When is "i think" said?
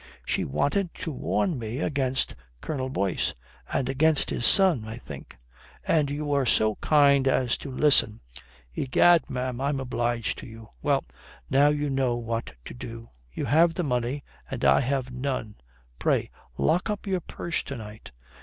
4.87-5.37